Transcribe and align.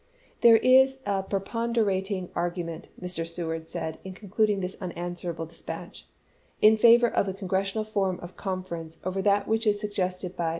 "There 0.41 0.57
is 0.57 0.97
a 1.05 1.21
preponderating 1.21 2.31
argument," 2.33 2.87
Mr. 2.99 3.23
Sew 3.27 3.49
ard 3.51 3.67
said, 3.67 3.99
in 4.03 4.13
concluding 4.13 4.59
this 4.59 4.75
unanswerable 4.81 5.45
dispatch," 5.45 6.07
in 6.59 6.75
favor 6.75 7.09
of 7.11 7.27
the 7.27 7.35
Congressional 7.35 7.83
form 7.83 8.19
of 8.19 8.35
conference 8.35 8.99
over 9.05 9.21
that 9.21 9.47
which 9.47 9.67
is 9.67 9.79
suggested 9.79 10.35
by 10.35 10.45
M. 10.49 10.49